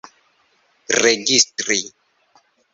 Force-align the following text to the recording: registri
registri 0.97 1.79